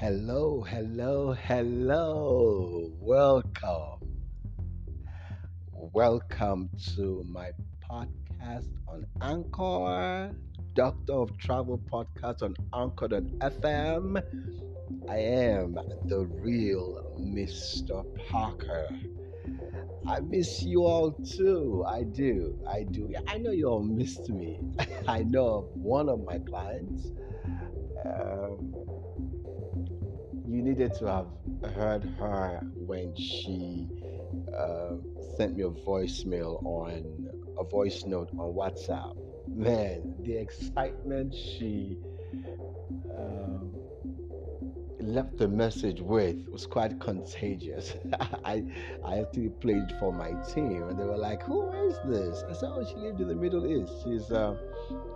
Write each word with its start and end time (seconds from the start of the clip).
Hello, 0.00 0.60
hello, 0.62 1.32
hello. 1.32 2.88
Welcome. 3.00 3.98
Welcome 5.72 6.70
to 6.94 7.24
my 7.28 7.50
podcast 7.82 8.68
on 8.86 9.04
Anchor, 9.20 10.32
Doctor 10.74 11.14
of 11.14 11.36
Travel 11.38 11.80
podcast 11.90 12.44
on 12.44 12.54
Anchor.fm. 12.72 14.22
I 15.08 15.16
am 15.16 15.76
the 16.04 16.26
real 16.44 17.16
Mr. 17.18 18.04
Parker. 18.28 18.88
I 20.06 20.20
miss 20.20 20.62
you 20.62 20.84
all 20.84 21.10
too. 21.10 21.84
I 21.88 22.04
do. 22.04 22.56
I 22.68 22.84
do. 22.84 23.12
I 23.26 23.38
know 23.38 23.50
you 23.50 23.66
all 23.66 23.82
missed 23.82 24.28
me. 24.28 24.60
I 25.08 25.24
know 25.24 25.68
one 25.74 26.08
of 26.08 26.24
my 26.24 26.38
clients. 26.38 27.10
Um, 28.06 28.74
you 30.48 30.62
needed 30.62 30.94
to 30.94 31.06
have 31.06 31.26
heard 31.74 32.04
her 32.18 32.60
when 32.74 33.14
she 33.14 33.86
uh, 34.56 34.94
sent 35.36 35.56
me 35.56 35.62
a 35.62 35.70
voicemail 35.70 36.64
on 36.64 37.28
a 37.58 37.64
voice 37.64 38.04
note 38.06 38.30
on 38.38 38.54
WhatsApp. 38.54 39.14
Man, 39.46 40.14
the 40.24 40.36
excitement 40.38 41.34
she 41.34 41.98
um, 43.18 43.47
left 45.00 45.38
the 45.38 45.48
message 45.48 46.00
with 46.00 46.36
was 46.50 46.66
quite 46.66 47.00
contagious. 47.00 47.94
I 48.44 48.64
I 49.04 49.18
actually 49.20 49.50
played 49.50 49.92
for 49.98 50.12
my 50.12 50.32
team, 50.54 50.82
and 50.88 50.98
they 50.98 51.04
were 51.04 51.16
like, 51.16 51.42
"Who 51.42 51.70
is 51.88 51.96
this?" 52.06 52.44
I 52.48 52.52
said, 52.52 52.70
"Oh, 52.72 52.84
she 52.84 52.96
lived 52.96 53.20
in 53.20 53.28
the 53.28 53.34
Middle 53.34 53.66
East. 53.66 53.92
She's 54.04 54.30
uh, 54.30 54.56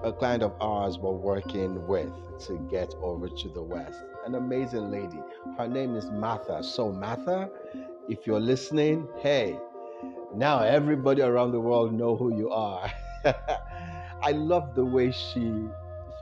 a 0.03 0.13
client 0.13 0.43
of 0.43 0.55
ours 0.61 0.99
we're 0.99 1.13
working 1.13 1.87
with 1.87 2.13
to 2.47 2.59
get 2.71 2.95
over 3.03 3.29
to 3.29 3.49
the 3.49 3.63
West. 3.63 4.03
An 4.27 4.35
amazing 4.35 4.91
lady. 4.91 5.21
Her 5.59 5.69
name 5.69 5.97
is 5.97 6.11
Martha. 6.11 6.63
So 6.63 6.93
Martha, 6.93 7.51
if 8.09 8.27
you're 8.27 8.41
listening, 8.41 9.09
hey, 9.21 9.59
now 10.35 10.61
everybody 10.61 11.23
around 11.23 11.53
the 11.53 11.61
world 11.61 11.93
know 11.93 12.17
who 12.17 12.37
you 12.37 12.51
are. 12.51 12.91
I 14.23 14.33
love 14.33 14.75
the 14.75 14.85
way 14.85 15.11
she 15.11 15.69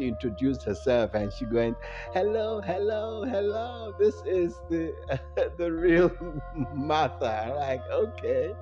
she 0.00 0.08
introduced 0.08 0.62
herself 0.62 1.14
and 1.14 1.32
she 1.32 1.44
went, 1.46 1.76
"Hello, 2.12 2.60
hello, 2.60 3.24
hello. 3.24 3.94
This 3.98 4.14
is 4.24 4.58
the 4.70 4.94
the 5.58 5.70
real 5.70 6.10
Martha." 6.74 7.44
I'm 7.44 7.56
like, 7.56 7.82
okay, 7.92 8.52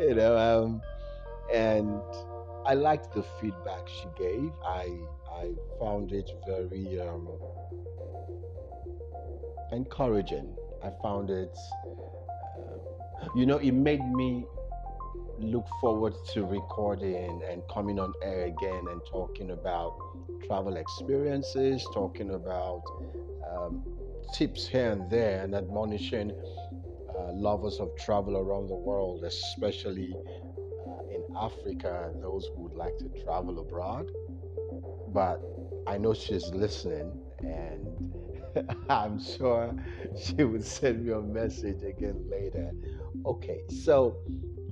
you 0.00 0.14
know, 0.14 0.36
um, 0.36 0.82
and 1.52 2.00
I 2.66 2.74
liked 2.74 3.14
the 3.14 3.22
feedback 3.40 3.88
she 3.88 4.08
gave. 4.16 4.52
I 4.64 4.86
I 5.30 5.52
found 5.78 6.12
it 6.12 6.30
very 6.46 6.98
um, 7.00 7.28
encouraging. 9.72 10.54
I 10.82 10.90
found 11.02 11.28
it, 11.28 11.56
uh, 11.84 13.28
you 13.34 13.44
know, 13.44 13.58
it 13.58 13.72
made 13.72 14.04
me 14.12 14.46
look 15.40 15.66
forward 15.80 16.14
to 16.32 16.44
recording 16.44 17.42
and 17.48 17.62
coming 17.72 17.98
on 17.98 18.12
air 18.22 18.46
again 18.46 18.84
and 18.90 19.00
talking 19.10 19.50
about 19.50 19.96
travel 20.46 20.76
experiences, 20.76 21.86
talking 21.94 22.34
about 22.34 22.82
um, 23.50 23.82
tips 24.34 24.66
here 24.66 24.92
and 24.92 25.10
there, 25.10 25.42
and 25.44 25.54
admonishing 25.54 26.32
uh, 27.18 27.32
lovers 27.32 27.78
of 27.78 27.90
travel 27.96 28.36
around 28.36 28.68
the 28.68 28.74
world, 28.74 29.24
especially 29.24 30.14
uh, 30.86 31.14
in 31.14 31.24
Africa 31.36 32.12
those 32.20 32.48
who 32.54 32.62
would 32.62 32.74
like 32.74 32.96
to 32.98 33.08
travel 33.24 33.60
abroad. 33.60 34.06
But 35.08 35.40
I 35.86 35.98
know 35.98 36.14
she's 36.14 36.48
listening, 36.48 37.18
and 37.40 38.12
I'm 38.90 39.20
sure 39.22 39.74
she 40.20 40.44
would 40.44 40.64
send 40.64 41.06
me 41.06 41.12
a 41.12 41.20
message 41.20 41.82
again 41.82 42.24
later. 42.30 42.72
Okay, 43.24 43.60
so 43.68 44.16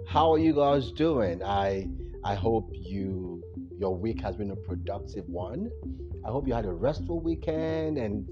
how 0.06 0.32
are 0.32 0.38
you 0.38 0.54
guys 0.54 0.92
doing? 0.92 1.42
I 1.42 1.88
I 2.22 2.34
hope 2.36 2.70
you 2.72 3.42
your 3.76 3.96
week 3.96 4.20
has 4.20 4.36
been 4.36 4.52
a 4.52 4.56
productive 4.56 5.28
one. 5.28 5.70
I 6.24 6.28
hope 6.28 6.46
you 6.46 6.54
had 6.54 6.64
a 6.64 6.72
restful 6.72 7.20
weekend 7.20 7.98
and 7.98 8.26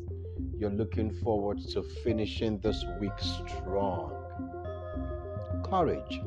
you're 0.57 0.71
looking 0.71 1.11
forward 1.11 1.59
to 1.73 1.83
finishing 1.83 2.59
this 2.61 2.85
week 3.01 3.19
strong. 3.19 4.12
Courage. 5.65 6.21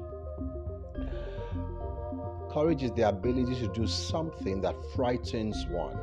Courage 2.51 2.83
is 2.83 2.91
the 2.91 3.07
ability 3.07 3.55
to 3.55 3.67
do 3.73 3.87
something 3.87 4.59
that 4.61 4.75
frightens 4.95 5.65
one. 5.67 5.97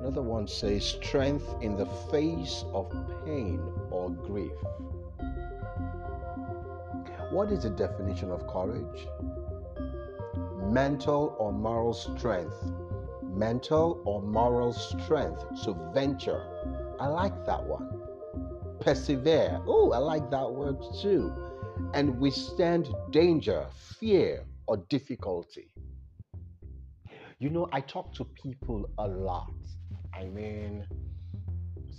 Another 0.00 0.22
one 0.22 0.48
says 0.48 0.82
strength 0.82 1.54
in 1.60 1.76
the 1.76 1.86
face 2.10 2.64
of 2.72 2.90
pain 3.26 3.60
or 3.90 4.10
grief. 4.10 4.52
What 7.30 7.52
is 7.52 7.62
the 7.62 7.70
definition 7.70 8.32
of 8.32 8.46
courage? 8.48 9.06
Mental 10.64 11.36
or 11.38 11.52
moral 11.52 11.92
strength. 11.92 12.56
Mental 13.22 14.02
or 14.04 14.20
moral 14.20 14.72
strength 14.72 15.44
to 15.64 15.74
venture. 15.94 16.44
I 16.98 17.06
like 17.06 17.46
that 17.46 17.62
one. 17.62 18.02
Persevere. 18.80 19.60
Oh, 19.66 19.92
I 19.92 19.98
like 19.98 20.30
that 20.30 20.50
word 20.50 20.76
too. 21.00 21.32
And 21.94 22.18
withstand 22.18 22.88
danger, 23.10 23.66
fear, 23.98 24.44
or 24.66 24.78
difficulty. 24.88 25.72
You 27.38 27.50
know, 27.50 27.68
I 27.72 27.80
talk 27.80 28.12
to 28.14 28.24
people 28.24 28.90
a 28.98 29.06
lot. 29.06 29.52
I 30.12 30.24
mean, 30.24 30.86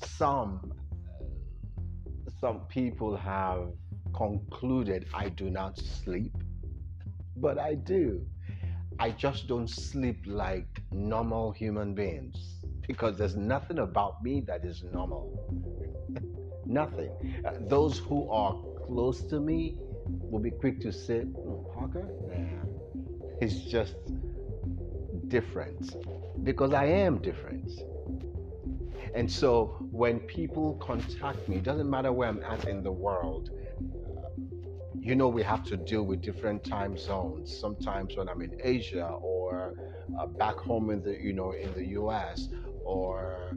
some 0.03 0.73
uh, 1.09 2.31
some 2.39 2.61
people 2.69 3.15
have 3.15 3.69
concluded 4.13 5.07
I 5.13 5.29
do 5.29 5.49
not 5.49 5.77
sleep, 5.77 6.35
but 7.37 7.57
I 7.57 7.75
do. 7.75 8.25
I 8.99 9.11
just 9.11 9.47
don't 9.47 9.69
sleep 9.69 10.23
like 10.25 10.81
normal 10.91 11.51
human 11.51 11.93
beings 11.95 12.37
because 12.87 13.17
there's 13.17 13.35
nothing 13.35 13.79
about 13.79 14.23
me 14.23 14.41
that 14.41 14.65
is 14.65 14.83
normal. 14.93 15.25
nothing. 16.65 17.11
Uh, 17.45 17.51
those 17.61 17.97
who 17.99 18.29
are 18.29 18.55
close 18.85 19.21
to 19.23 19.39
me 19.39 19.77
will 20.05 20.41
be 20.41 20.51
quick 20.51 20.79
to 20.81 20.91
say, 20.91 21.25
oh, 21.37 21.71
Parker, 21.73 22.07
it's 23.39 23.55
just 23.55 23.95
different 25.27 25.95
because 26.43 26.73
I 26.73 26.85
am 26.85 27.17
different. 27.19 27.71
And 29.13 29.29
so 29.31 29.75
when 29.91 30.19
people 30.21 30.75
contact 30.75 31.47
me, 31.49 31.57
it 31.57 31.63
doesn't 31.63 31.89
matter 31.89 32.11
where 32.11 32.29
I'm 32.29 32.41
at 32.43 32.65
in 32.65 32.83
the 32.83 32.91
world, 32.91 33.49
you 35.01 35.15
know 35.15 35.27
we 35.27 35.41
have 35.41 35.63
to 35.65 35.77
deal 35.77 36.03
with 36.03 36.21
different 36.21 36.63
time 36.63 36.97
zones. 36.97 37.55
Sometimes 37.59 38.15
when 38.15 38.29
i'm 38.29 38.41
in 38.41 38.55
asia 38.63 39.07
or 39.21 39.73
uh, 40.19 40.27
back 40.27 40.55
home 40.55 40.89
in 40.91 41.01
the 41.01 41.19
you 41.19 41.33
know 41.33 41.51
in 41.53 41.73
the 41.73 41.85
us 41.85 42.49
or 42.85 43.55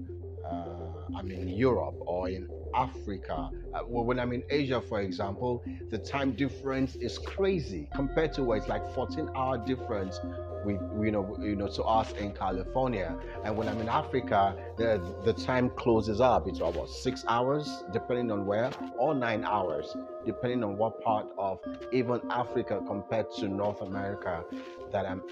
uh, 0.50 1.18
i'm 1.18 1.30
in 1.30 1.48
europe 1.48 1.94
or 2.06 2.28
in 2.28 2.48
africa 2.74 3.50
uh, 3.74 3.80
well, 3.86 4.04
when 4.04 4.18
i'm 4.18 4.32
in 4.32 4.42
asia 4.50 4.80
for 4.80 5.00
example 5.00 5.62
the 5.90 5.98
time 5.98 6.32
difference 6.32 6.96
is 6.96 7.18
crazy 7.18 7.88
compared 7.94 8.32
to 8.32 8.42
where 8.42 8.58
it's 8.58 8.68
like 8.68 8.86
14 8.94 9.28
hour 9.36 9.58
difference 9.58 10.18
we, 10.64 10.74
you 11.04 11.10
know, 11.12 11.36
you 11.40 11.56
know, 11.56 11.68
to 11.68 11.82
us 11.84 12.12
in 12.12 12.32
California. 12.32 13.16
And 13.44 13.56
when 13.56 13.68
I'm 13.68 13.80
in 13.80 13.88
Africa, 13.88 14.56
the, 14.76 15.00
the 15.24 15.32
time 15.32 15.70
closes 15.70 16.20
up. 16.20 16.48
It's 16.48 16.60
about 16.60 16.88
six 16.88 17.24
hours, 17.28 17.84
depending 17.92 18.30
on 18.30 18.46
where, 18.46 18.70
or 18.98 19.14
nine 19.14 19.44
hours, 19.44 19.94
depending 20.24 20.64
on 20.64 20.76
what 20.76 21.00
part 21.02 21.28
of 21.38 21.60
even 21.92 22.20
Africa 22.30 22.80
compared 22.86 23.26
to 23.38 23.48
North 23.48 23.82
America 23.82 24.44
that 24.90 25.06
I'm 25.06 25.22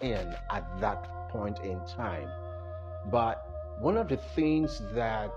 in 0.00 0.34
at 0.50 0.80
that 0.80 1.28
point 1.30 1.60
in 1.60 1.80
time. 1.86 2.28
But 3.10 3.49
one 3.80 3.96
of 3.96 4.08
the 4.08 4.16
things 4.16 4.82
that 4.92 5.32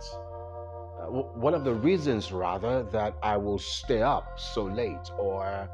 uh, 0.99 1.05
one 1.05 1.53
of 1.53 1.63
the 1.63 1.73
reasons 1.73 2.31
rather 2.31 2.83
that 2.83 3.15
I 3.23 3.37
will 3.37 3.57
stay 3.57 4.01
up 4.01 4.37
so 4.37 4.63
late 4.65 5.09
or 5.17 5.69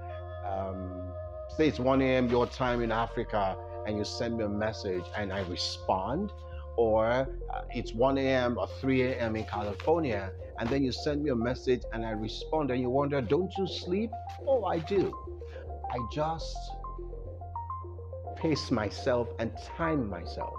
um, 0.45 1.12
say 1.57 1.68
it's 1.68 1.80
1 1.80 2.01
a.m. 2.01 2.30
your 2.30 2.45
time 2.45 2.83
in 2.83 2.92
Africa 2.92 3.57
and 3.88 3.98
you 3.98 4.04
send 4.04 4.38
me 4.38 4.44
a 4.44 4.50
message 4.50 5.04
and 5.18 5.33
I 5.33 5.42
respond, 5.42 6.31
or 6.77 7.06
uh, 7.07 7.27
it's 7.71 7.94
1 7.94 8.19
a.m. 8.19 8.57
or 8.60 8.68
3 8.80 9.01
a.m. 9.01 9.36
in 9.36 9.45
California 9.45 10.31
and 10.60 10.69
then 10.69 10.83
you 10.83 10.92
send 10.92 11.24
me 11.24 11.31
a 11.31 11.36
message 11.36 11.81
and 11.92 12.06
I 12.06 12.12
respond 12.12 12.69
and 12.69 12.80
you 12.80 12.92
wonder, 12.92 13.19
don't 13.19 13.51
you 13.57 13.65
sleep? 13.65 14.12
Oh, 14.48 14.65
I 14.65 14.77
do. 14.80 15.12
I 15.92 15.98
just 16.13 16.56
pace 18.36 18.69
myself 18.69 19.27
and 19.39 19.51
time 19.75 20.07
myself 20.07 20.54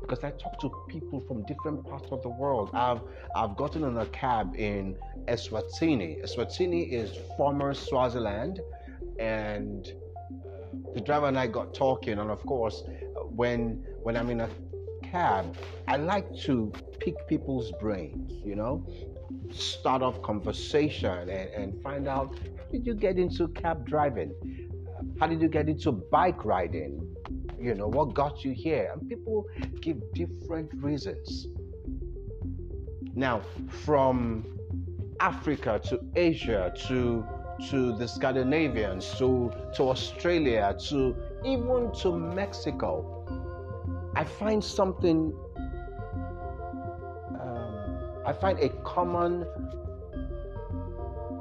because 0.00 0.24
I 0.24 0.30
talk 0.30 0.58
to 0.60 0.70
people 0.88 1.20
from 1.20 1.44
different 1.44 1.86
parts 1.86 2.08
of 2.10 2.22
the 2.22 2.28
world. 2.28 2.70
I've 2.74 3.00
I've 3.36 3.56
gotten 3.56 3.84
on 3.84 3.98
a 3.98 4.06
cab 4.06 4.54
in 4.56 4.96
Eswatini. 5.26 6.22
Eswatini 6.24 6.92
is 6.92 7.16
former 7.36 7.74
Swaziland, 7.74 8.60
and 9.18 9.92
uh, 10.44 10.92
the 10.94 11.00
driver 11.00 11.26
and 11.26 11.38
I 11.38 11.46
got 11.46 11.74
talking, 11.74 12.18
and 12.18 12.30
of 12.30 12.44
course, 12.46 12.84
when 13.34 13.84
when 14.02 14.16
I'm 14.16 14.30
in 14.30 14.40
a 14.40 14.48
cab, 15.02 15.56
I 15.86 15.96
like 15.96 16.34
to 16.40 16.72
pick 16.98 17.14
people's 17.28 17.72
brains, 17.80 18.32
you 18.44 18.56
know, 18.56 18.84
start 19.50 20.02
off 20.02 20.20
conversation 20.22 21.28
and, 21.28 21.30
and 21.30 21.82
find 21.82 22.08
out 22.08 22.34
how 22.56 22.64
did 22.72 22.86
you 22.86 22.94
get 22.94 23.16
into 23.16 23.48
cab 23.48 23.86
driving? 23.86 24.34
How 25.18 25.26
did 25.26 25.40
you 25.40 25.48
get 25.48 25.68
into 25.68 25.92
bike 25.92 26.44
riding? 26.44 27.16
You 27.60 27.74
know, 27.74 27.88
what 27.88 28.14
got 28.14 28.44
you 28.44 28.52
here? 28.52 28.90
And 28.92 29.08
people 29.08 29.46
give 29.80 29.98
different 30.14 30.70
reasons. 30.74 31.48
Now, 33.14 33.42
from 33.68 34.46
Africa 35.20 35.80
to 35.88 36.00
Asia 36.14 36.72
to 36.86 37.26
to 37.70 37.96
the 37.96 38.06
Scandinavians 38.06 39.18
to 39.18 39.50
to 39.74 39.88
Australia 39.88 40.76
to 40.88 41.16
even 41.44 41.90
to 42.02 42.16
Mexico, 42.16 43.24
I 44.14 44.24
find 44.24 44.62
something. 44.62 45.34
Um, 47.40 48.22
I 48.24 48.32
find 48.32 48.60
a 48.60 48.68
common 48.84 49.44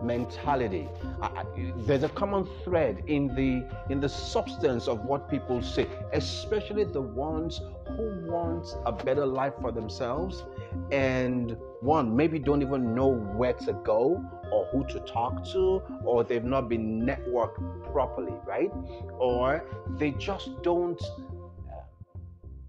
mentality. 0.08 0.88
I, 1.22 1.44
there's 1.86 2.04
a 2.04 2.10
common 2.10 2.48
thread 2.64 3.04
in 3.08 3.28
the 3.36 3.68
in 3.92 4.00
the 4.00 4.10
substance 4.10 4.88
of 4.88 5.06
what 5.06 5.30
people 5.30 5.62
say, 5.62 5.88
especially 6.14 6.86
the 6.86 7.02
ones 7.02 7.62
who 7.96 8.32
want 8.32 8.66
a 8.86 8.92
better 8.92 9.26
life 9.26 9.54
for 9.62 9.72
themselves 9.72 10.46
and 10.92 11.58
one 11.82 12.16
maybe 12.16 12.40
don't 12.40 12.62
even 12.62 12.96
know 12.96 13.12
where 13.40 13.54
to 13.54 13.74
go 13.84 14.24
or 14.52 14.66
who 14.72 14.86
to 14.88 15.00
talk 15.02 15.44
to 15.52 15.82
or 16.06 16.24
they've 16.24 16.44
not 16.44 16.70
been 16.70 17.02
networked 17.02 17.60
properly, 17.92 18.34
right? 18.46 18.72
Or 19.20 19.64
they 19.98 20.12
just 20.12 20.62
don't 20.64 21.02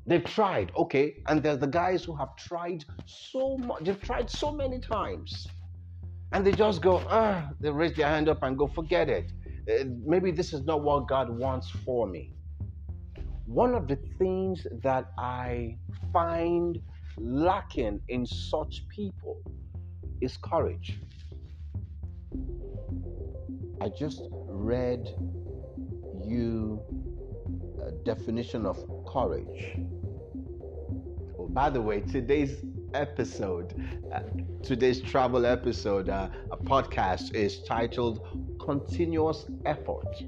They've 0.08 0.24
tried, 0.24 0.72
okay, 0.74 1.22
and 1.26 1.42
there's 1.42 1.58
the 1.58 1.66
guys 1.66 2.02
who 2.02 2.16
have 2.16 2.34
tried 2.34 2.82
so 3.04 3.58
much, 3.58 3.84
they've 3.84 4.00
tried 4.00 4.30
so 4.30 4.50
many 4.50 4.80
times 4.80 5.46
and 6.32 6.46
they 6.46 6.52
just 6.52 6.82
go, 6.82 7.02
ah, 7.08 7.48
they 7.60 7.70
raise 7.70 7.94
their 7.94 8.08
hand 8.08 8.28
up 8.28 8.42
and 8.42 8.58
go, 8.58 8.66
forget 8.66 9.08
it. 9.08 9.32
Uh, 9.70 9.84
maybe 10.04 10.30
this 10.30 10.52
is 10.52 10.64
not 10.64 10.82
what 10.82 11.08
God 11.08 11.30
wants 11.30 11.70
for 11.70 12.06
me. 12.06 12.34
One 13.46 13.74
of 13.74 13.88
the 13.88 13.96
things 14.18 14.66
that 14.82 15.06
I 15.16 15.78
find 16.12 16.78
lacking 17.16 18.00
in 18.08 18.26
such 18.26 18.86
people 18.88 19.40
is 20.20 20.36
courage. 20.36 21.00
I 23.80 23.88
just 23.88 24.22
read 24.48 25.08
you 26.24 26.82
a 27.86 27.92
definition 28.04 28.66
of 28.66 28.76
courage. 29.06 29.78
Oh, 31.38 31.48
by 31.48 31.70
the 31.70 31.80
way, 31.80 32.00
today's 32.00 32.56
episode, 32.94 33.74
uh, 34.12 34.20
today's 34.62 35.00
travel 35.00 35.46
episode, 35.46 36.08
uh, 36.08 36.28
a 36.50 36.56
podcast 36.56 37.34
is 37.34 37.62
titled 37.62 38.20
Continuous 38.60 39.46
Effort. 39.64 40.22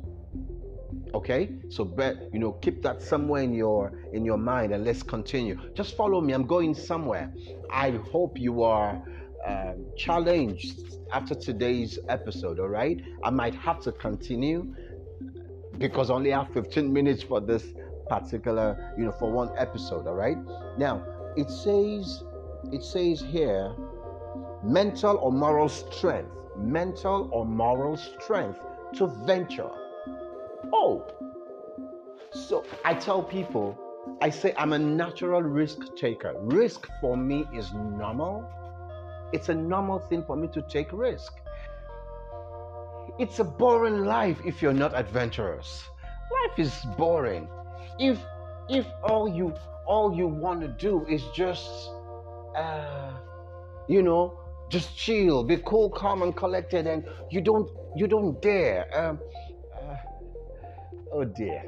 Okay, 1.14 1.50
so 1.68 1.84
bet 1.84 2.16
you 2.32 2.38
know 2.38 2.52
keep 2.52 2.82
that 2.82 3.02
somewhere 3.02 3.42
in 3.42 3.52
your 3.52 3.92
in 4.12 4.24
your 4.24 4.38
mind 4.38 4.72
and 4.72 4.84
let's 4.84 5.02
continue. 5.02 5.58
Just 5.74 5.96
follow 5.96 6.20
me. 6.20 6.32
I'm 6.32 6.46
going 6.46 6.74
somewhere. 6.74 7.32
I 7.70 7.90
hope 7.90 8.38
you 8.38 8.62
are 8.62 9.02
um, 9.46 9.86
challenged 9.96 10.78
after 11.12 11.34
today's 11.34 11.98
episode. 12.08 12.60
All 12.60 12.68
right, 12.68 13.00
I 13.24 13.30
might 13.30 13.54
have 13.56 13.80
to 13.82 13.92
continue 13.92 14.74
because 15.78 16.10
I 16.10 16.14
only 16.14 16.30
have 16.30 16.52
15 16.52 16.92
minutes 16.92 17.22
for 17.22 17.40
this 17.40 17.64
particular 18.08 18.94
you 18.96 19.04
know 19.04 19.12
for 19.12 19.30
one 19.32 19.50
episode. 19.56 20.06
All 20.06 20.14
right, 20.14 20.38
now 20.78 21.04
it 21.36 21.50
says 21.50 22.22
it 22.72 22.82
says 22.82 23.20
here 23.20 23.74
mental 24.62 25.16
or 25.18 25.32
moral 25.32 25.68
strength, 25.68 26.30
mental 26.56 27.28
or 27.32 27.44
moral 27.44 27.96
strength 27.96 28.58
to 28.94 29.06
venture. 29.26 29.70
Oh, 30.72 31.04
so 32.32 32.64
I 32.84 32.94
tell 32.94 33.22
people, 33.22 33.78
I 34.20 34.30
say 34.30 34.54
I'm 34.56 34.72
a 34.72 34.78
natural 34.78 35.42
risk 35.42 35.78
taker. 35.96 36.34
Risk 36.40 36.86
for 37.00 37.16
me 37.16 37.46
is 37.54 37.72
normal. 37.72 38.44
It's 39.32 39.48
a 39.48 39.54
normal 39.54 39.98
thing 39.98 40.24
for 40.24 40.36
me 40.36 40.48
to 40.48 40.62
take 40.62 40.92
risk. 40.92 41.32
It's 43.18 43.38
a 43.38 43.44
boring 43.44 44.04
life 44.04 44.40
if 44.44 44.62
you're 44.62 44.72
not 44.72 44.92
adventurous. 44.98 45.84
Life 46.30 46.58
is 46.58 46.74
boring. 46.96 47.48
If 47.98 48.18
if 48.68 48.86
all 49.02 49.28
you 49.28 49.52
all 49.86 50.14
you 50.14 50.28
want 50.28 50.60
to 50.60 50.68
do 50.68 51.04
is 51.06 51.24
just 51.34 51.90
uh, 52.56 53.12
you 53.88 54.02
know, 54.02 54.38
just 54.68 54.96
chill, 54.96 55.42
be 55.44 55.58
cool, 55.64 55.90
calm, 55.90 56.22
and 56.22 56.34
collected, 56.34 56.86
and 56.86 57.04
you 57.30 57.40
don't 57.40 57.68
you 57.96 58.06
don't 58.06 58.40
dare. 58.40 58.86
Um, 58.96 59.18
uh, 59.74 59.96
oh 61.12 61.24
dear. 61.24 61.64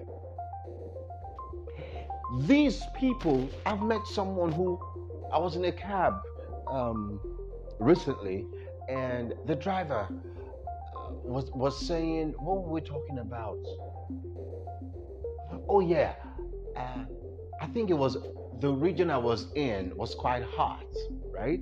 These 2.42 2.82
people, 2.98 3.46
I've 3.66 3.82
met 3.82 4.06
someone 4.06 4.52
who 4.52 4.80
I 5.32 5.38
was 5.38 5.56
in 5.56 5.64
a 5.66 5.72
cab 5.72 6.14
um, 6.70 7.20
recently, 7.78 8.46
and 8.88 9.34
the 9.46 9.54
driver 9.54 10.08
uh, 10.96 11.12
was 11.24 11.50
was 11.52 11.78
saying, 11.86 12.34
"What 12.38 12.62
were 12.62 12.70
we 12.70 12.80
talking 12.80 13.18
about?" 13.18 13.58
Oh 15.68 15.80
yeah, 15.80 16.14
uh, 16.76 17.04
I 17.60 17.66
think 17.66 17.90
it 17.90 17.98
was 17.98 18.16
the 18.62 18.72
region 18.72 19.10
I 19.10 19.18
was 19.18 19.48
in 19.56 19.92
was 19.96 20.14
quite 20.14 20.44
hot, 20.44 20.86
right? 21.30 21.60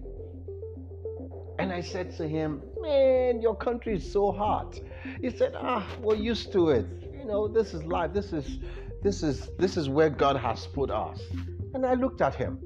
And 1.59 1.73
I 1.73 1.81
said 1.81 2.15
to 2.19 2.29
him, 2.29 2.63
Man, 2.79 3.41
your 3.41 3.57
country 3.57 3.97
is 3.97 4.13
so 4.13 4.31
hot. 4.31 4.79
He 5.23 5.31
said, 5.31 5.55
Ah, 5.57 5.87
we're 6.03 6.17
used 6.17 6.53
to 6.53 6.69
it. 6.69 6.87
You 7.19 7.25
know, 7.25 7.49
this 7.49 7.73
is 7.73 7.83
life. 7.85 8.13
This 8.13 8.35
is 8.35 8.59
this 9.03 9.23
is 9.23 9.49
this 9.59 9.79
is 9.79 9.89
where 9.89 10.11
God 10.11 10.37
has 10.37 10.67
put 10.67 10.91
us. 10.91 11.19
And 11.73 11.87
I 11.87 11.95
looked 11.95 12.21
at 12.21 12.35
him. 12.35 12.59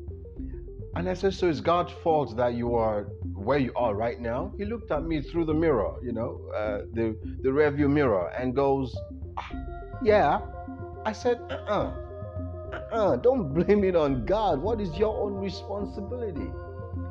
And 0.97 1.09
I 1.09 1.15
said, 1.15 1.33
So 1.35 1.49
it's 1.49 1.61
God's 1.61 1.93
fault 2.03 2.37
that 2.37 2.55
you 2.55 2.75
are 2.75 3.07
where 3.35 3.59
you 3.59 3.73
are 3.77 3.95
right 3.95 4.21
now? 4.21 4.53
He 4.59 4.65
looked 4.65 4.91
at 4.91 5.05
me 5.05 5.21
through 5.21 5.45
the 5.45 5.55
mirror, 5.55 5.95
you 6.03 6.13
know, 6.13 6.41
uh, 6.57 6.79
the, 6.93 7.17
the 7.43 7.51
rearview 7.51 7.91
mirror, 7.91 8.29
and 8.39 8.55
goes, 8.55 8.97
ah, 9.37 9.51
Yeah. 10.03 10.41
I 11.05 11.13
said, 11.13 11.39
uh 11.51 11.55
uh-uh. 11.55 11.73
uh 11.73 12.04
uh-uh, 12.95 13.17
don't 13.17 13.53
blame 13.55 13.85
it 13.85 13.97
on 13.97 14.25
God. 14.25 14.61
What 14.61 14.81
is 14.81 14.97
your 14.97 15.17
own 15.17 15.35
responsibility? 15.35 16.51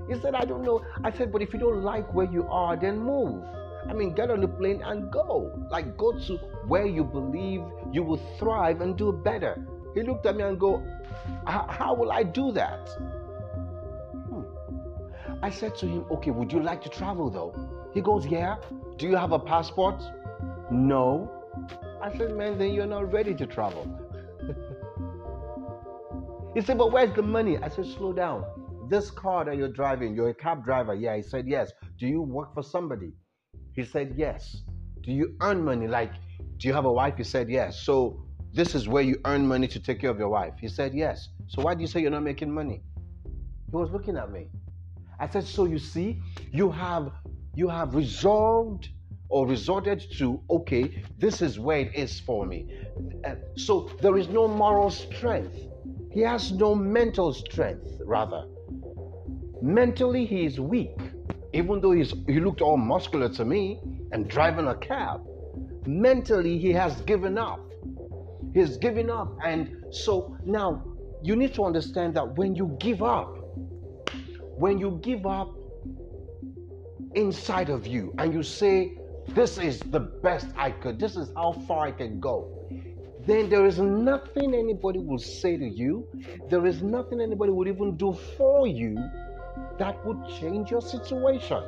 He 0.08 0.20
said, 0.20 0.36
I 0.36 0.46
don't 0.46 0.64
know. 0.64 0.84
I 1.04 1.12
said, 1.12 1.32
but 1.32 1.42
if 1.42 1.54
you 1.54 1.60
don't 1.60 1.84
like 1.84 2.14
where 2.14 2.30
you 2.30 2.48
are, 2.50 2.76
then 2.76 3.00
move. 3.00 3.44
I 3.88 3.94
mean, 3.94 4.14
get 4.14 4.32
on 4.32 4.42
the 4.42 4.48
plane 4.48 4.82
and 4.82 5.12
go. 5.12 5.52
Like, 5.70 5.98
go 5.98 6.18
to 6.18 6.38
where 6.68 6.86
you 6.86 7.04
believe 7.04 7.62
you 7.92 8.04
will 8.04 8.22
thrive 8.40 8.82
and 8.82 8.98
do 8.98 9.12
better. 9.12 9.66
He 9.94 10.04
looked 10.04 10.26
at 10.26 10.36
me 10.36 10.44
and 10.44 10.60
go, 10.60 10.82
how 11.46 11.94
will 11.94 12.12
I 12.12 12.24
do 12.24 12.52
that? 12.54 12.90
Hmm. 14.30 14.44
I 15.42 15.50
said 15.50 15.76
to 15.78 15.86
him, 15.86 16.06
okay, 16.12 16.32
would 16.32 16.52
you 16.52 16.62
like 16.62 16.82
to 16.84 16.90
travel 16.90 17.30
though? 17.30 17.54
He 17.94 18.02
goes, 18.02 18.26
yeah. 18.26 18.56
Do 18.98 19.08
you 19.08 19.16
have 19.18 19.34
a 19.34 19.40
passport? 19.40 20.02
No. 20.72 21.30
I 22.02 22.18
said, 22.18 22.36
man, 22.36 22.58
then 22.58 22.74
you're 22.74 22.88
not 22.88 23.12
ready 23.12 23.34
to 23.36 23.46
travel. 23.46 23.88
He 26.54 26.62
said, 26.62 26.78
But 26.78 26.92
where's 26.92 27.14
the 27.16 27.22
money? 27.22 27.58
I 27.58 27.70
said, 27.70 27.86
Slow 27.86 28.14
down. 28.14 28.46
This 28.90 29.10
car 29.10 29.46
that 29.46 29.58
you're 29.58 29.72
driving, 29.72 30.16
you're 30.16 30.30
a 30.30 30.34
cab 30.34 30.64
driver. 30.64 30.94
Yeah, 30.94 31.16
he 31.16 31.22
said, 31.22 31.48
Yes. 31.48 31.72
Do 31.98 32.08
you 32.08 32.22
work 32.22 32.54
for 32.54 32.64
somebody? 32.64 33.14
He 33.74 33.84
said, 33.84 34.14
Yes. 34.18 34.62
Do 35.02 35.12
you 35.12 35.36
earn 35.42 35.64
money? 35.64 35.88
Like, 35.88 36.14
do 36.58 36.68
you 36.68 36.74
have 36.74 36.86
a 36.86 36.92
wife? 36.92 37.16
He 37.18 37.24
said, 37.24 37.50
Yes. 37.50 37.82
So 37.82 38.24
this 38.54 38.76
is 38.76 38.88
where 38.88 39.04
you 39.04 39.18
earn 39.26 39.48
money 39.48 39.68
to 39.68 39.80
take 39.80 40.00
care 40.02 40.12
of 40.12 40.20
your 40.20 40.30
wife. 40.30 40.54
He 40.60 40.68
said, 40.68 40.94
Yes. 40.94 41.30
So 41.48 41.64
why 41.64 41.74
do 41.74 41.82
you 41.82 41.88
say 41.88 42.02
you're 42.02 42.12
not 42.12 42.24
making 42.24 42.52
money? 42.52 42.82
He 43.26 43.76
was 43.76 43.90
looking 43.92 44.18
at 44.18 44.32
me. 44.32 44.48
I 45.20 45.28
said, 45.28 45.46
So 45.46 45.66
you 45.66 45.80
see, 45.80 46.22
you 46.52 46.70
have 46.70 47.12
you 47.56 47.68
have 47.68 47.96
resolved 47.96 48.90
or 49.30 49.48
resorted 49.48 50.04
to, 50.18 50.40
okay, 50.50 51.04
this 51.18 51.42
is 51.42 51.60
where 51.60 51.80
it 51.80 51.96
is 51.96 52.20
for 52.20 52.46
me. 52.46 52.68
Uh, 53.26 53.36
so 53.56 53.90
there 54.02 54.18
is 54.18 54.28
no 54.28 54.48
moral 54.48 54.92
strength 54.92 55.56
he 56.14 56.22
has 56.22 56.52
no 56.52 56.76
mental 56.76 57.34
strength, 57.34 58.00
rather. 58.06 58.46
Mentally, 59.62 60.26
he 60.26 60.46
is 60.46 60.60
weak, 60.60 60.96
even 61.54 61.82
though 61.82 61.92
he's, 61.92 62.14
he 62.28 62.40
looked 62.40 62.62
all 62.62 62.78
muscular 62.78 63.30
to 63.30 63.44
me 63.44 63.80
and 64.12 64.28
driving 64.28 64.68
a 64.68 64.76
cab. 64.76 65.26
Mentally, 65.88 66.60
he 66.60 66.72
has 66.72 67.02
given 67.02 67.38
up. 67.40 67.60
He's 68.54 68.78
given 68.78 69.10
up. 69.10 69.36
And 69.44 69.86
so 69.90 70.38
now 70.46 70.84
you 71.24 71.36
need 71.36 71.56
to 71.56 71.64
understand 71.64 72.14
that 72.16 72.38
when 72.38 72.56
you 72.56 72.78
give 72.80 73.02
up, 73.02 73.36
when 74.56 74.78
you 74.78 75.00
give 75.02 75.26
up 75.26 75.56
inside 77.16 77.70
of 77.70 77.88
you 77.88 78.14
and 78.20 78.32
you 78.34 78.44
say, 78.44 78.98
This 79.30 79.58
is 79.58 79.80
the 79.80 80.00
best 80.00 80.48
I 80.56 80.70
could, 80.70 81.00
this 81.00 81.16
is 81.16 81.32
how 81.36 81.54
far 81.68 81.88
I 81.88 81.92
can 81.92 82.20
go, 82.20 82.68
then 83.26 83.50
there 83.50 83.66
is 83.66 83.80
nothing 83.80 84.54
anybody 84.54 85.00
will 85.00 85.20
say 85.20 85.58
to 85.58 85.68
you, 85.68 86.08
there 86.50 86.66
is 86.66 86.82
nothing 86.82 87.22
anybody 87.22 87.52
would 87.52 87.68
even 87.68 87.96
do 87.96 88.14
for 88.38 88.68
you 88.68 88.98
that 89.78 90.06
would 90.06 90.20
change 90.40 90.72
your 90.72 90.82
situation. 90.82 91.64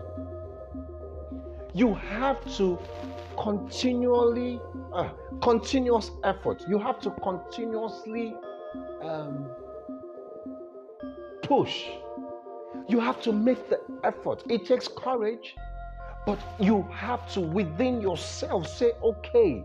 You 1.74 1.94
have 1.94 2.44
to 2.58 2.80
continually, 3.38 4.60
uh, 4.94 5.10
continuous 5.42 6.12
effort. 6.24 6.64
You 6.68 6.80
have 6.80 7.00
to 7.02 7.12
continuously 7.12 8.36
um, 9.02 9.50
push. 11.42 11.86
You 12.88 13.00
have 13.00 13.22
to 13.22 13.32
make 13.32 13.70
the 13.70 13.80
effort. 14.04 14.44
It 14.50 14.66
takes 14.66 14.88
courage, 14.88 15.56
but 16.26 16.40
you 16.60 16.84
have 16.92 17.32
to 17.34 17.42
within 17.42 18.02
yourself 18.02 18.68
say, 18.68 18.92
okay, 19.04 19.64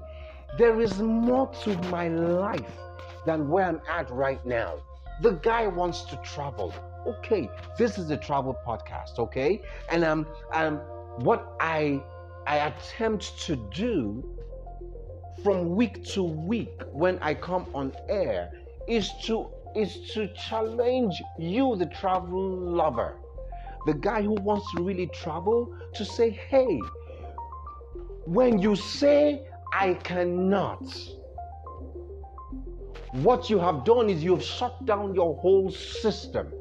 there 0.58 0.80
is 0.80 1.00
more 1.00 1.48
to 1.62 1.76
my 1.90 2.08
life 2.08 2.78
than 3.26 3.48
where 3.48 3.66
I'm 3.66 3.80
at 3.88 4.10
right 4.10 4.44
now. 4.44 4.76
The 5.20 5.32
guy 5.32 5.66
wants 5.66 6.02
to 6.04 6.16
travel. 6.24 6.74
Okay, 7.06 7.50
this 7.78 7.98
is 7.98 8.10
a 8.10 8.16
travel 8.16 8.56
podcast, 8.66 9.18
okay? 9.18 9.62
And 9.90 10.04
um, 10.04 10.26
um 10.52 10.76
what 11.18 11.54
I 11.60 12.02
I 12.46 12.56
attempt 12.68 13.38
to 13.46 13.56
do 13.56 14.24
from 15.42 15.74
week 15.74 16.04
to 16.12 16.22
week 16.22 16.80
when 16.92 17.18
I 17.20 17.34
come 17.34 17.66
on 17.74 17.92
air 18.08 18.50
is 18.86 19.10
to 19.24 19.48
is 19.74 20.10
to 20.12 20.28
challenge 20.34 21.22
you, 21.38 21.76
the 21.76 21.86
travel 21.86 22.56
lover, 22.58 23.18
the 23.86 23.94
guy 23.94 24.22
who 24.22 24.34
wants 24.34 24.70
to 24.72 24.82
really 24.82 25.06
travel, 25.08 25.72
to 25.94 26.04
say, 26.04 26.30
hey, 26.30 26.80
when 28.24 28.58
you 28.58 28.74
say 28.74 29.46
I 29.72 29.94
cannot, 29.94 30.82
what 33.12 33.48
you 33.50 33.58
have 33.58 33.84
done 33.84 34.10
is 34.10 34.22
you've 34.22 34.42
shut 34.42 34.84
down 34.84 35.14
your 35.14 35.36
whole 35.36 35.70
system. 35.70 36.52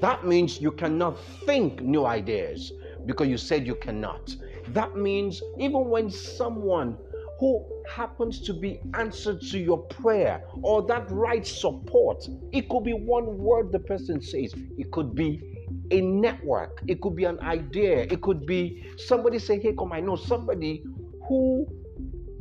That 0.00 0.26
means 0.26 0.60
you 0.60 0.72
cannot 0.72 1.18
think 1.46 1.80
new 1.80 2.04
ideas 2.04 2.72
because 3.06 3.28
you 3.28 3.38
said 3.38 3.66
you 3.66 3.74
cannot. 3.74 4.34
That 4.68 4.96
means 4.96 5.42
even 5.58 5.88
when 5.88 6.10
someone 6.10 6.96
who 7.38 7.64
happens 7.92 8.40
to 8.40 8.54
be 8.54 8.80
answered 8.94 9.40
to 9.40 9.58
your 9.58 9.78
prayer 9.78 10.42
or 10.62 10.82
that 10.86 11.10
right 11.10 11.46
support, 11.46 12.26
it 12.52 12.68
could 12.68 12.84
be 12.84 12.92
one 12.92 13.38
word 13.38 13.72
the 13.72 13.78
person 13.78 14.22
says, 14.22 14.54
it 14.78 14.90
could 14.92 15.14
be 15.14 15.42
a 15.90 16.00
network, 16.00 16.80
it 16.86 17.00
could 17.00 17.16
be 17.16 17.24
an 17.24 17.38
idea, 17.40 18.02
it 18.02 18.22
could 18.22 18.46
be 18.46 18.84
somebody 18.96 19.38
say, 19.38 19.58
Hey, 19.58 19.74
come, 19.74 19.92
I 19.92 20.00
know 20.00 20.16
somebody 20.16 20.84
who 21.28 21.66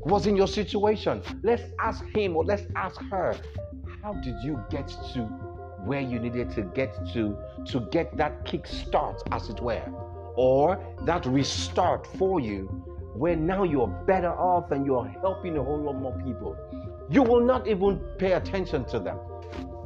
was 0.05 0.27
in 0.27 0.35
your 0.35 0.47
situation. 0.47 1.21
Let's 1.43 1.63
ask 1.79 2.03
him 2.15 2.35
or 2.35 2.43
let's 2.43 2.63
ask 2.75 3.01
her, 3.09 3.35
How 4.01 4.13
did 4.13 4.35
you 4.43 4.59
get 4.69 4.87
to 5.13 5.21
where 5.85 6.01
you 6.01 6.19
needed 6.19 6.51
to 6.51 6.61
get 6.61 6.93
to 7.13 7.37
to 7.67 7.79
get 7.91 8.15
that 8.17 8.45
kick 8.45 8.67
start, 8.67 9.21
as 9.31 9.49
it 9.49 9.59
were? 9.61 9.83
or 10.35 10.79
that 11.05 11.25
restart 11.25 12.07
for 12.17 12.39
you 12.39 12.65
where 13.15 13.35
now 13.35 13.63
you're 13.63 13.87
better 13.87 14.31
off 14.31 14.71
and 14.71 14.85
you're 14.85 15.07
helping 15.21 15.57
a 15.57 15.63
whole 15.63 15.79
lot 15.79 15.95
more 15.95 16.17
people. 16.23 16.57
You 17.09 17.21
will 17.21 17.45
not 17.45 17.67
even 17.67 17.99
pay 18.17 18.33
attention 18.33 18.85
to 18.85 18.99
them 18.99 19.19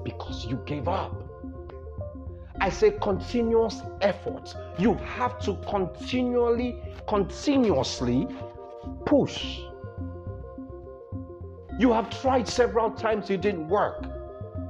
because 0.04 0.46
you 0.46 0.62
gave 0.66 0.88
up. 0.88 1.24
I 2.62 2.70
say 2.70 2.92
continuous 3.02 3.82
effort. 4.02 4.56
You 4.80 4.94
have 4.96 5.40
to 5.42 5.56
continually, 5.70 6.82
continuously 7.08 8.28
push. 9.06 9.60
You 11.80 11.92
have 11.92 12.10
tried 12.22 12.48
several 12.48 12.92
times, 12.92 13.30
it 13.30 13.42
didn't 13.42 13.68
work. 13.68 14.06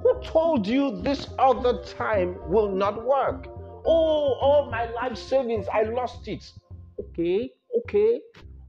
Who 0.04 0.22
told 0.24 0.68
you 0.68 1.02
this 1.02 1.28
other 1.40 1.82
time 1.84 2.38
will 2.50 2.70
not 2.70 3.06
work? 3.06 3.48
Oh, 3.86 4.38
all 4.42 4.70
my 4.70 4.90
life 4.92 5.18
savings, 5.18 5.68
I 5.74 5.84
lost 5.84 6.28
it. 6.28 6.52
Okay, 7.00 7.52
okay, 7.78 8.22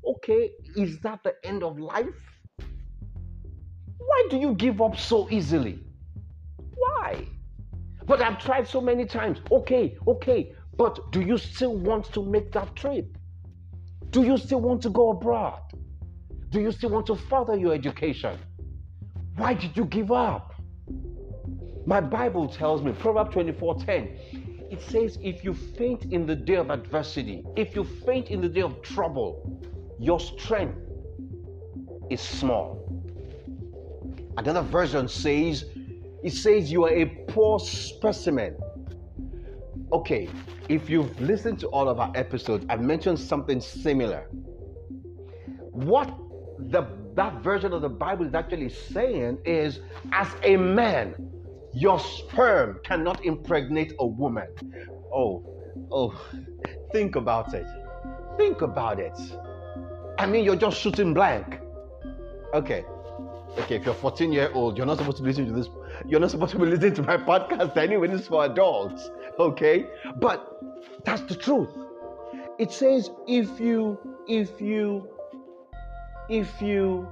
okay. 0.06 0.50
Is 0.76 1.00
that 1.00 1.22
the 1.24 1.34
end 1.44 1.62
of 1.62 1.78
life? 1.78 2.06
Why 3.98 4.26
do 4.30 4.36
you 4.36 4.54
give 4.54 4.80
up 4.80 4.96
so 4.96 5.28
easily? 5.30 5.80
Why? 6.74 7.26
But 8.06 8.22
I've 8.22 8.38
tried 8.38 8.66
so 8.66 8.80
many 8.80 9.04
times. 9.04 9.40
Okay, 9.50 9.98
okay. 10.06 10.54
But 10.76 11.12
do 11.12 11.20
you 11.20 11.36
still 11.36 11.76
want 11.76 12.12
to 12.12 12.24
make 12.24 12.52
that 12.52 12.74
trip? 12.76 13.18
Do 14.10 14.22
you 14.22 14.38
still 14.38 14.60
want 14.60 14.82
to 14.82 14.90
go 14.90 15.10
abroad? 15.10 15.60
Do 16.50 16.60
you 16.60 16.72
still 16.72 16.90
want 16.90 17.06
to 17.06 17.16
further 17.16 17.56
your 17.56 17.74
education? 17.74 18.38
Why 19.36 19.54
did 19.54 19.76
you 19.76 19.84
give 19.84 20.10
up? 20.10 20.54
My 21.86 22.00
Bible 22.00 22.48
tells 22.48 22.82
me, 22.82 22.92
Proverbs 22.92 23.32
24 23.32 23.80
10, 23.80 24.18
it 24.70 24.82
says, 24.82 25.18
if 25.22 25.44
you 25.44 25.54
faint 25.54 26.06
in 26.06 26.26
the 26.26 26.34
day 26.34 26.56
of 26.56 26.70
adversity, 26.70 27.44
if 27.56 27.74
you 27.74 27.84
faint 27.84 28.28
in 28.30 28.40
the 28.40 28.48
day 28.48 28.62
of 28.62 28.82
trouble, 28.82 29.60
your 29.98 30.20
strength 30.20 30.78
is 32.10 32.20
small. 32.20 32.84
Another 34.36 34.62
version 34.62 35.08
says, 35.08 35.64
it 36.22 36.32
says 36.32 36.70
you 36.70 36.84
are 36.84 36.92
a 36.92 37.06
poor 37.28 37.58
specimen. 37.58 38.56
Okay, 39.92 40.28
if 40.68 40.90
you've 40.90 41.18
listened 41.20 41.58
to 41.60 41.68
all 41.68 41.88
of 41.88 41.98
our 41.98 42.12
episodes, 42.14 42.66
I've 42.68 42.82
mentioned 42.82 43.18
something 43.18 43.60
similar. 43.60 44.28
What 45.72 46.14
the 46.58 46.86
that 47.14 47.42
version 47.42 47.72
of 47.72 47.82
the 47.82 47.88
Bible 47.88 48.26
is 48.26 48.34
actually 48.34 48.68
saying 48.68 49.38
is, 49.44 49.80
as 50.12 50.28
a 50.44 50.56
man, 50.56 51.14
your 51.72 51.98
sperm 51.98 52.78
cannot 52.84 53.24
impregnate 53.24 53.92
a 53.98 54.06
woman. 54.06 54.46
Oh, 55.12 55.42
oh, 55.90 56.20
think 56.92 57.16
about 57.16 57.54
it. 57.54 57.66
Think 58.36 58.62
about 58.62 59.00
it. 59.00 59.18
I 60.18 60.26
mean, 60.26 60.44
you're 60.44 60.56
just 60.56 60.80
shooting 60.80 61.12
blank. 61.12 61.58
Okay. 62.54 62.84
Okay, 63.58 63.76
if 63.76 63.84
you're 63.84 63.94
14 63.94 64.32
year 64.32 64.50
old, 64.54 64.76
you're 64.76 64.86
not 64.86 64.98
supposed 64.98 65.16
to 65.16 65.24
listen 65.24 65.46
to 65.46 65.52
this. 65.52 65.68
You're 66.06 66.20
not 66.20 66.30
supposed 66.30 66.52
to 66.52 66.58
be 66.58 66.66
listening 66.66 66.94
to 66.94 67.02
my 67.02 67.16
podcast 67.16 67.76
anyway. 67.76 68.08
Is 68.08 68.26
for 68.28 68.44
adults. 68.44 69.10
Okay? 69.38 69.86
But 70.16 70.60
that's 71.04 71.22
the 71.22 71.34
truth. 71.34 71.70
It 72.58 72.72
says 72.72 73.10
if 73.26 73.60
you, 73.60 73.98
if 74.28 74.60
you, 74.60 75.08
if 76.28 76.60
you 76.60 77.08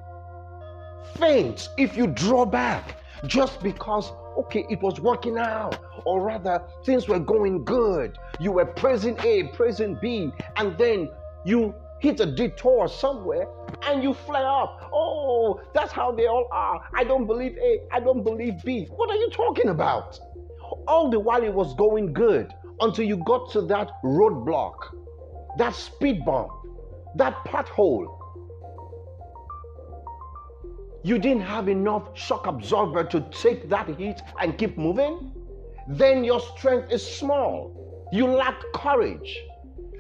faint, 1.18 1.68
if 1.76 1.96
you 1.96 2.08
draw 2.08 2.44
back, 2.44 2.96
just 3.26 3.62
because 3.62 4.12
okay, 4.36 4.66
it 4.68 4.80
was 4.82 5.00
working 5.00 5.38
out, 5.38 5.78
or 6.04 6.20
rather, 6.20 6.62
things 6.84 7.08
were 7.08 7.18
going 7.18 7.64
good. 7.64 8.18
You 8.38 8.52
were 8.52 8.66
praising 8.66 9.18
A, 9.24 9.44
praising 9.54 9.98
B, 10.00 10.30
and 10.56 10.76
then 10.76 11.08
you 11.44 11.74
hit 12.00 12.20
a 12.20 12.26
detour 12.26 12.88
somewhere 12.88 13.46
and 13.84 14.02
you 14.02 14.14
flare 14.14 14.46
up. 14.46 14.90
Oh, 14.92 15.60
that's 15.74 15.92
how 15.92 16.12
they 16.12 16.26
all 16.26 16.48
are. 16.52 16.80
I 16.94 17.04
don't 17.04 17.26
believe 17.26 17.56
A, 17.58 17.80
I 17.92 18.00
don't 18.00 18.22
believe 18.22 18.62
B. 18.64 18.86
What 18.90 19.10
are 19.10 19.16
you 19.16 19.30
talking 19.30 19.68
about? 19.68 20.18
All 20.86 21.10
the 21.10 21.20
while 21.20 21.42
it 21.42 21.52
was 21.52 21.74
going 21.74 22.12
good 22.12 22.52
until 22.80 23.04
you 23.04 23.16
got 23.18 23.50
to 23.52 23.62
that 23.62 23.90
roadblock, 24.04 24.74
that 25.58 25.74
speed 25.74 26.24
bump, 26.24 26.50
that 27.16 27.34
pothole 27.46 28.16
you 31.06 31.20
didn't 31.20 31.42
have 31.42 31.68
enough 31.68 32.18
shock 32.18 32.48
absorber 32.48 33.04
to 33.04 33.20
take 33.30 33.68
that 33.68 33.88
heat 33.96 34.16
and 34.40 34.58
keep 34.58 34.76
moving, 34.76 35.30
then 35.86 36.24
your 36.24 36.40
strength 36.40 36.90
is 36.90 37.00
small. 37.06 38.08
You 38.12 38.26
lack 38.26 38.60
courage. 38.74 39.38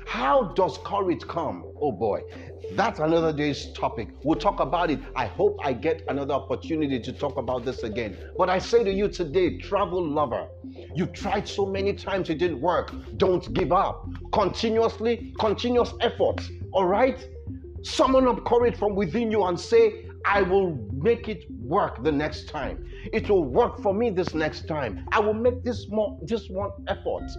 How 0.06 0.52
does 0.54 0.78
courage 0.84 1.26
come? 1.26 1.64
Oh 1.80 1.90
boy, 1.90 2.22
that's 2.72 3.00
another 3.00 3.32
day's 3.32 3.72
topic. 3.72 4.08
We'll 4.22 4.38
talk 4.38 4.60
about 4.60 4.88
it. 4.88 5.00
I 5.16 5.26
hope 5.26 5.58
I 5.64 5.72
get 5.72 6.04
another 6.08 6.34
opportunity 6.34 7.00
to 7.00 7.12
talk 7.12 7.36
about 7.36 7.64
this 7.64 7.82
again. 7.82 8.16
But 8.38 8.48
I 8.48 8.60
say 8.60 8.84
to 8.84 8.92
you 8.92 9.08
today, 9.08 9.58
travel 9.58 10.08
lover, 10.08 10.46
you've 10.94 11.12
tried 11.12 11.48
so 11.48 11.66
many 11.66 11.92
times 11.92 12.30
it 12.30 12.38
didn't 12.38 12.60
work. 12.60 12.92
Don't 13.16 13.52
give 13.52 13.72
up. 13.72 14.08
Continuously, 14.32 15.34
continuous 15.40 15.92
effort. 16.00 16.40
All 16.72 16.86
right? 16.86 17.28
Summon 17.82 18.28
up 18.28 18.44
courage 18.44 18.76
from 18.76 18.94
within 18.94 19.30
you 19.30 19.44
and 19.44 19.58
say, 19.58 20.06
I 20.24 20.42
will 20.42 20.76
make 20.92 21.28
it 21.28 21.44
work 21.60 22.02
the 22.02 22.12
next 22.12 22.48
time. 22.48 22.84
It 23.12 23.28
will 23.28 23.44
work 23.44 23.80
for 23.80 23.94
me 23.94 24.10
this 24.10 24.34
next 24.34 24.66
time. 24.66 25.06
I 25.12 25.20
will 25.20 25.34
make 25.34 25.62
this 25.62 25.88
more 25.88 26.18
this 26.22 26.48
one 26.48 26.70
effort. 26.88 27.30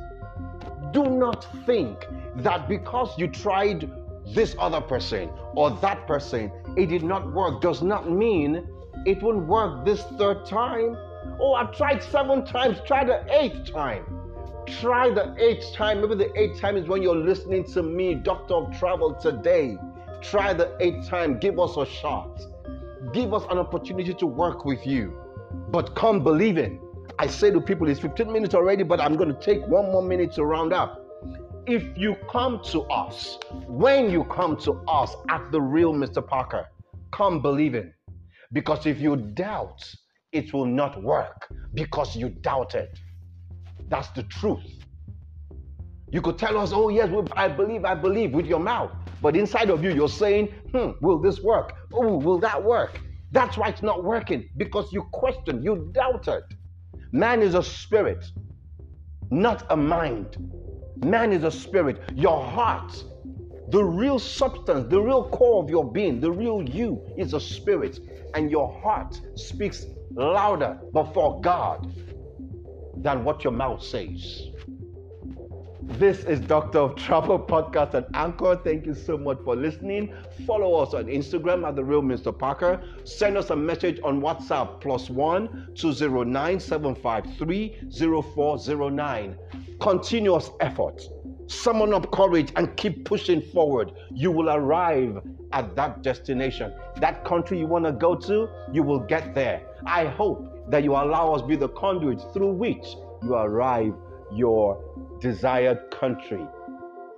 Do 0.91 1.03
not 1.05 1.45
think 1.65 2.05
that 2.37 2.67
because 2.67 3.17
you 3.17 3.27
tried 3.27 3.91
this 4.25 4.55
other 4.59 4.81
person 4.81 5.29
or 5.55 5.71
that 5.71 6.07
person, 6.07 6.51
it 6.75 6.87
did 6.87 7.03
not 7.03 7.31
work, 7.33 7.61
does 7.61 7.81
not 7.81 8.09
mean 8.09 8.67
it 9.05 9.21
won't 9.21 9.47
work 9.47 9.85
this 9.85 10.03
third 10.17 10.45
time. 10.45 10.97
Oh, 11.39 11.53
I've 11.53 11.75
tried 11.75 12.03
seven 12.03 12.45
times, 12.45 12.79
try 12.85 13.03
the 13.03 13.25
eighth 13.29 13.71
time. 13.71 14.05
Try 14.65 15.09
the 15.09 15.33
eighth 15.37 15.73
time. 15.73 16.01
Maybe 16.01 16.15
the 16.15 16.39
eighth 16.39 16.59
time 16.59 16.75
is 16.75 16.87
when 16.87 17.01
you're 17.01 17.15
listening 17.15 17.63
to 17.73 17.83
me, 17.83 18.15
Doctor 18.15 18.55
of 18.55 18.77
Travel, 18.77 19.13
today. 19.15 19.77
Try 20.21 20.53
the 20.53 20.75
eighth 20.81 21.07
time. 21.07 21.39
Give 21.39 21.59
us 21.59 21.77
a 21.77 21.85
shot 21.85 22.41
give 23.13 23.33
us 23.33 23.43
an 23.49 23.57
opportunity 23.57 24.13
to 24.13 24.25
work 24.25 24.65
with 24.65 24.85
you. 24.85 25.17
But 25.69 25.95
come 25.95 26.23
believing. 26.23 26.81
I 27.19 27.27
say 27.27 27.51
to 27.51 27.61
people, 27.61 27.87
it's 27.89 27.99
15 27.99 28.31
minutes 28.31 28.53
already, 28.55 28.83
but 28.83 28.99
I'm 28.99 29.15
going 29.15 29.33
to 29.33 29.39
take 29.39 29.65
one 29.67 29.85
more 29.91 30.01
minute 30.01 30.33
to 30.33 30.45
round 30.45 30.73
up. 30.73 31.03
If 31.65 31.83
you 31.97 32.15
come 32.29 32.61
to 32.71 32.81
us, 32.83 33.37
when 33.67 34.09
you 34.09 34.23
come 34.25 34.55
to 34.57 34.73
us 34.87 35.15
at 35.29 35.51
the 35.51 35.61
real 35.61 35.93
Mr. 35.93 36.25
Parker, 36.25 36.67
come 37.11 37.41
believing. 37.41 37.91
Because 38.53 38.85
if 38.85 38.99
you 38.99 39.15
doubt, 39.17 39.83
it 40.31 40.53
will 40.53 40.65
not 40.65 41.01
work 41.03 41.47
because 41.73 42.15
you 42.15 42.29
doubted. 42.29 42.89
That's 43.89 44.09
the 44.09 44.23
truth. 44.23 44.63
You 46.09 46.21
could 46.21 46.37
tell 46.37 46.57
us, 46.57 46.71
oh, 46.73 46.89
yes, 46.89 47.09
I 47.33 47.49
believe, 47.49 47.83
I 47.83 47.95
believe 47.95 48.33
with 48.33 48.45
your 48.45 48.59
mouth. 48.61 48.91
But 49.21 49.35
inside 49.35 49.69
of 49.69 49.83
you, 49.83 49.91
you're 49.91 50.07
saying, 50.07 50.47
hmm, 50.71 50.91
will 51.01 51.19
this 51.19 51.41
work? 51.41 51.73
Oh, 51.91 52.17
will 52.17 52.39
that 52.39 52.63
work? 52.63 53.01
That's 53.31 53.57
why 53.57 53.69
it's 53.69 53.83
not 53.83 54.03
working 54.03 54.49
because 54.55 54.93
you 54.93 55.03
questioned, 55.11 55.63
you 55.63 55.89
doubted. 55.93 56.43
Man 57.11 57.41
is 57.41 57.55
a 57.55 57.63
spirit, 57.63 58.31
not 59.31 59.65
a 59.69 59.77
mind. 59.77 60.37
Man 61.03 61.33
is 61.33 61.43
a 61.43 61.51
spirit. 61.51 62.01
Your 62.15 62.43
heart, 62.43 63.03
the 63.69 63.83
real 63.83 64.19
substance, 64.19 64.89
the 64.89 65.01
real 65.01 65.29
core 65.29 65.63
of 65.63 65.69
your 65.69 65.91
being, 65.91 66.19
the 66.21 66.31
real 66.31 66.63
you 66.63 67.01
is 67.17 67.33
a 67.33 67.39
spirit. 67.39 67.99
And 68.35 68.51
your 68.51 68.79
heart 68.81 69.19
speaks 69.35 69.85
louder 70.11 70.79
before 70.93 71.41
God 71.41 71.93
than 72.97 73.23
what 73.23 73.43
your 73.43 73.53
mouth 73.53 73.83
says. 73.83 74.43
This 75.87 76.25
is 76.25 76.41
Doctor 76.41 76.79
of 76.79 76.95
Travel 76.97 77.39
Podcast 77.39 77.93
and 77.93 78.05
Anchor. 78.13 78.59
Thank 78.61 78.85
you 78.85 78.93
so 78.93 79.17
much 79.17 79.39
for 79.45 79.55
listening. 79.55 80.13
Follow 80.45 80.75
us 80.83 80.93
on 80.93 81.05
Instagram 81.05 81.65
at 81.65 81.77
the 81.77 81.83
real 81.83 82.01
Mr. 82.01 82.37
Parker. 82.37 82.83
Send 83.05 83.37
us 83.37 83.51
a 83.51 83.55
message 83.55 83.99
on 84.03 84.21
WhatsApp 84.21 84.81
plus 84.81 85.09
one 85.09 85.69
two 85.75 85.93
zero 85.93 86.23
nine 86.23 86.59
seven 86.59 86.93
five 86.93 87.25
three 87.37 87.79
zero 87.89 88.21
four 88.21 88.59
zero 88.59 88.89
nine. 88.89 89.37
Continuous 89.79 90.51
effort. 90.59 91.01
Summon 91.47 91.93
up 91.93 92.11
courage 92.11 92.51
and 92.57 92.75
keep 92.75 93.05
pushing 93.05 93.41
forward. 93.41 93.93
You 94.11 94.29
will 94.31 94.49
arrive 94.49 95.21
at 95.53 95.73
that 95.77 96.03
destination. 96.03 96.73
That 96.97 97.23
country 97.23 97.59
you 97.59 97.65
want 97.65 97.85
to 97.85 97.93
go 97.93 98.13
to, 98.13 98.49
you 98.73 98.83
will 98.83 98.99
get 98.99 99.33
there. 99.33 99.61
I 99.85 100.05
hope 100.05 100.69
that 100.69 100.83
you 100.83 100.91
allow 100.91 101.33
us 101.33 101.41
be 101.41 101.55
the 101.55 101.69
conduit 101.69 102.21
through 102.33 102.51
which 102.51 102.85
you 103.23 103.33
arrive 103.33 103.93
your 104.31 104.83
desired 105.19 105.79
country. 105.91 106.45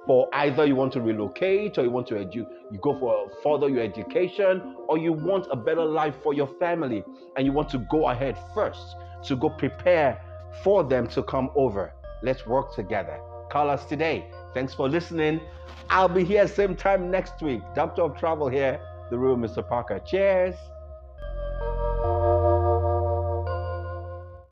For 0.05 0.27
either 0.33 0.65
you 0.65 0.75
want 0.75 0.93
to 0.93 1.01
relocate 1.01 1.77
or 1.77 1.83
you 1.83 1.91
want 1.91 2.07
to 2.07 2.15
edu- 2.15 2.47
you 2.71 2.79
go 2.81 2.97
for 2.99 3.29
further 3.43 3.69
your 3.69 3.83
education 3.83 4.75
or 4.87 4.97
you 4.97 5.13
want 5.13 5.47
a 5.51 5.55
better 5.55 5.85
life 5.85 6.15
for 6.23 6.33
your 6.33 6.47
family 6.59 7.03
and 7.35 7.45
you 7.45 7.51
want 7.51 7.69
to 7.69 7.77
go 7.91 8.09
ahead 8.09 8.37
first 8.55 8.95
to 9.25 9.35
go 9.35 9.49
prepare 9.49 10.19
for 10.63 10.83
them 10.83 11.07
to 11.09 11.21
come 11.23 11.49
over. 11.55 11.93
Let's 12.23 12.47
work 12.47 12.73
together. 12.73 13.19
Call 13.51 13.69
us 13.69 13.85
today. 13.85 14.31
Thanks 14.53 14.73
for 14.73 14.89
listening. 14.89 15.41
I'll 15.89 16.07
be 16.07 16.23
here 16.23 16.47
same 16.47 16.75
time 16.75 17.11
next 17.11 17.41
week. 17.41 17.61
Doctor 17.75 18.03
of 18.03 18.17
Travel 18.17 18.47
here, 18.47 18.79
the 19.09 19.17
real 19.17 19.35
Mr. 19.35 19.67
Parker. 19.67 19.99
Cheers. 19.99 20.55